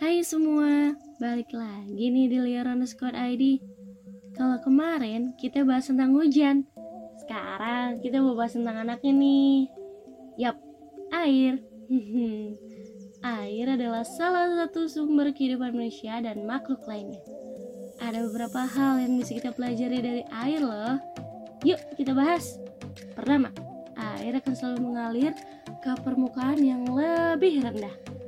[0.00, 3.60] Hai semua, balik lagi nih di Liaran Squad ID.
[4.32, 6.64] Kalau kemarin kita bahas tentang hujan,
[7.20, 9.68] sekarang kita mau bahas tentang anaknya nih.
[10.40, 10.56] Yap,
[11.12, 11.60] air.
[13.44, 17.20] air adalah salah satu sumber kehidupan manusia dan makhluk lainnya.
[18.00, 20.96] Ada beberapa hal yang bisa kita pelajari dari air loh.
[21.60, 22.56] Yuk kita bahas.
[23.12, 23.52] Pertama,
[24.16, 25.36] air akan selalu mengalir
[25.84, 28.19] ke permukaan yang lebih rendah.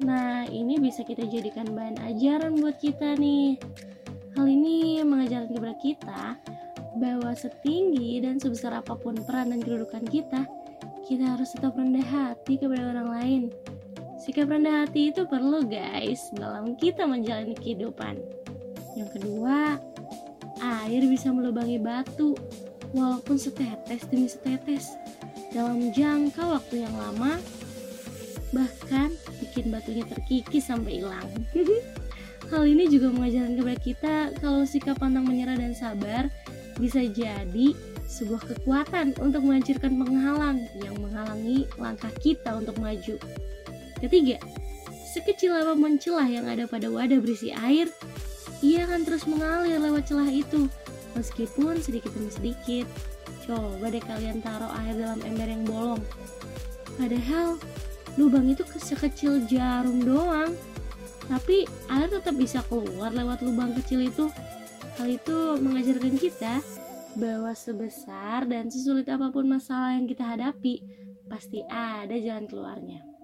[0.00, 3.60] Nah, ini bisa kita jadikan bahan ajaran buat kita nih.
[4.32, 6.22] Hal ini mengajarkan kepada kita
[6.96, 10.48] bahwa setinggi dan sebesar apa pun peran dan kedudukan kita,
[11.04, 13.42] kita harus tetap rendah hati kepada orang lain.
[14.20, 18.20] Sikap rendah hati itu perlu guys dalam kita menjalani kehidupan.
[18.96, 19.80] Yang kedua,
[20.60, 22.36] air bisa melubangi batu
[22.92, 24.92] walaupun setetes demi setetes
[25.56, 27.40] dalam jangka waktu yang lama
[28.52, 28.99] bahkan
[29.60, 31.28] bikin batunya terkikis sampai hilang.
[32.48, 36.32] Hal ini juga mengajarkan kepada kita kalau sikap pantang menyerah dan sabar
[36.80, 37.76] bisa jadi
[38.08, 43.20] sebuah kekuatan untuk menghancurkan penghalang yang menghalangi langkah kita untuk maju.
[44.00, 44.40] Ketiga
[45.12, 47.92] sekecil apa pun celah yang ada pada wadah berisi air
[48.64, 50.72] ia akan terus mengalir lewat celah itu
[51.12, 52.88] meskipun sedikit demi sedikit.
[53.44, 56.02] Coba deh kalian taruh air dalam ember yang bolong.
[56.96, 57.60] Padahal
[58.20, 60.52] lubang itu sekecil jarum doang.
[61.24, 64.28] Tapi air tetap bisa keluar lewat lubang kecil itu.
[65.00, 66.60] Hal itu mengajarkan kita
[67.16, 70.84] bahwa sebesar dan sesulit apa pun masalah yang kita hadapi
[71.26, 73.19] pasti ada jalan keluarnya